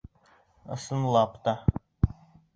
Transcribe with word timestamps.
Ысынлап 0.75 1.37
та! 1.45 1.55